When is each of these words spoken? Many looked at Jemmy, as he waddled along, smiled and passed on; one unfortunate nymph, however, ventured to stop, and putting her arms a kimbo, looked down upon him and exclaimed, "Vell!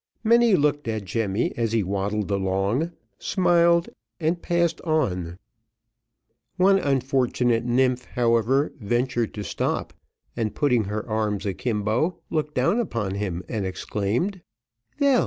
Many 0.23 0.55
looked 0.55 0.87
at 0.87 1.05
Jemmy, 1.05 1.55
as 1.55 1.73
he 1.73 1.83
waddled 1.83 2.31
along, 2.31 2.91
smiled 3.19 3.87
and 4.19 4.41
passed 4.41 4.81
on; 4.81 5.37
one 6.57 6.79
unfortunate 6.79 7.65
nymph, 7.65 8.05
however, 8.05 8.73
ventured 8.79 9.31
to 9.35 9.43
stop, 9.43 9.93
and 10.35 10.55
putting 10.55 10.85
her 10.85 11.07
arms 11.07 11.45
a 11.45 11.53
kimbo, 11.53 12.17
looked 12.31 12.55
down 12.55 12.79
upon 12.79 13.13
him 13.13 13.43
and 13.47 13.63
exclaimed, 13.63 14.41
"Vell! 14.97 15.19